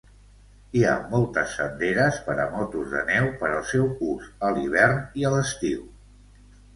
[0.77, 3.85] Hi ha moltes senderes per a motos de neu per al seu
[4.15, 5.85] ús a l'hivern i a l'estiu.